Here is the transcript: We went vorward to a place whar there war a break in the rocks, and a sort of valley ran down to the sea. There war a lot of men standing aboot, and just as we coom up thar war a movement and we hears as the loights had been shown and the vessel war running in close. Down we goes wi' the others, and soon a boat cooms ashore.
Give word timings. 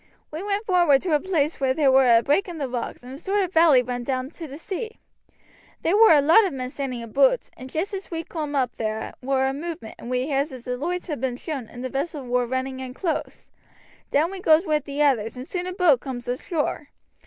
We 0.31 0.41
went 0.41 0.65
vorward 0.65 1.03
to 1.03 1.13
a 1.13 1.19
place 1.19 1.59
whar 1.59 1.75
there 1.75 1.91
war 1.91 2.07
a 2.07 2.23
break 2.23 2.47
in 2.49 2.57
the 2.57 2.67
rocks, 2.67 3.03
and 3.03 3.13
a 3.13 3.17
sort 3.19 3.43
of 3.43 3.53
valley 3.53 3.83
ran 3.83 4.01
down 4.03 4.31
to 4.31 4.47
the 4.47 4.57
sea. 4.57 4.97
There 5.83 5.95
war 5.95 6.11
a 6.13 6.21
lot 6.21 6.43
of 6.43 6.53
men 6.53 6.71
standing 6.71 7.03
aboot, 7.03 7.51
and 7.55 7.69
just 7.69 7.93
as 7.93 8.09
we 8.09 8.23
coom 8.23 8.55
up 8.55 8.73
thar 8.77 9.13
war 9.21 9.45
a 9.45 9.53
movement 9.53 9.93
and 9.99 10.09
we 10.09 10.25
hears 10.25 10.51
as 10.51 10.65
the 10.65 10.75
loights 10.75 11.05
had 11.05 11.21
been 11.21 11.37
shown 11.37 11.67
and 11.67 11.83
the 11.85 11.89
vessel 11.89 12.23
war 12.23 12.47
running 12.47 12.79
in 12.79 12.95
close. 12.95 13.51
Down 14.09 14.31
we 14.31 14.39
goes 14.39 14.65
wi' 14.65 14.79
the 14.79 15.03
others, 15.03 15.37
and 15.37 15.47
soon 15.47 15.67
a 15.67 15.71
boat 15.73 15.99
cooms 15.99 16.27
ashore. 16.27 16.89